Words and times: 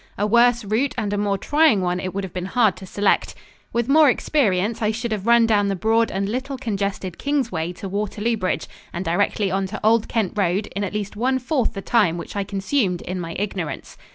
A 0.17 0.25
worse 0.25 0.65
route 0.65 0.95
and 0.97 1.13
a 1.13 1.17
more 1.19 1.37
trying 1.37 1.79
one 1.81 1.99
it 1.99 2.11
would 2.11 2.23
have 2.23 2.33
been 2.33 2.47
hard 2.47 2.75
to 2.77 2.87
select. 2.87 3.35
With 3.71 3.87
more 3.87 4.09
experience, 4.09 4.81
I 4.81 4.89
should 4.89 5.11
have 5.11 5.27
run 5.27 5.45
down 5.45 5.67
the 5.67 5.75
broad 5.75 6.09
and 6.09 6.27
little 6.27 6.57
congested 6.57 7.19
Kingsway 7.19 7.71
to 7.73 7.87
Waterloo 7.87 8.35
Bridge 8.37 8.65
and 8.91 9.05
directly 9.05 9.51
on 9.51 9.67
to 9.67 9.79
Old 9.85 10.07
Kent 10.07 10.33
road 10.35 10.65
in 10.75 10.83
at 10.83 10.93
least 10.95 11.15
one 11.15 11.37
fourth 11.37 11.73
the 11.75 11.83
time 11.83 12.17
which 12.17 12.35
I 12.35 12.43
consumed 12.43 13.03
in 13.03 13.19
my 13.19 13.35
ignorance. 13.37 13.95